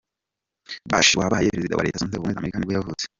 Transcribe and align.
Bush 0.89 1.11
wabaye 1.19 1.47
perezida 1.51 1.75
wa 1.75 1.79
wa 1.79 1.85
Leta 1.85 1.99
zunze 1.99 2.15
ubumwe 2.15 2.33
za 2.33 2.39
Amerika 2.39 2.57
nibwo 2.57 2.73
yavutse. 2.77 3.05